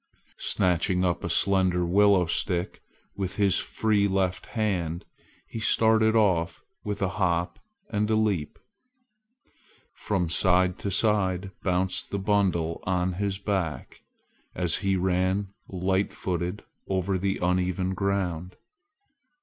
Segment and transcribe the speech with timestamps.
[0.39, 2.81] Snatching up a slender willow stick
[3.15, 5.05] with his free left hand,
[5.47, 7.59] he started off with a hop
[7.91, 8.57] and a leap.
[9.93, 14.01] From side to side bounced the bundle on his back,
[14.55, 18.55] as he ran light footed over the uneven ground.